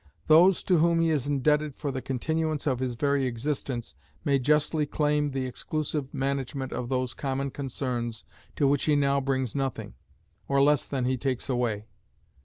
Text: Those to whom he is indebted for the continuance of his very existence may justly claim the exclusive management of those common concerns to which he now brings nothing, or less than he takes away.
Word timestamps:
Those 0.25 0.63
to 0.63 0.79
whom 0.79 0.99
he 0.99 1.11
is 1.11 1.27
indebted 1.27 1.75
for 1.75 1.91
the 1.91 2.01
continuance 2.01 2.65
of 2.65 2.79
his 2.79 2.95
very 2.95 3.27
existence 3.27 3.93
may 4.25 4.39
justly 4.39 4.87
claim 4.87 5.27
the 5.29 5.45
exclusive 5.45 6.11
management 6.11 6.73
of 6.73 6.89
those 6.89 7.13
common 7.13 7.51
concerns 7.51 8.25
to 8.55 8.67
which 8.67 8.85
he 8.85 8.95
now 8.95 9.21
brings 9.21 9.53
nothing, 9.53 9.93
or 10.47 10.59
less 10.59 10.87
than 10.87 11.05
he 11.05 11.17
takes 11.17 11.49
away. 11.49 11.85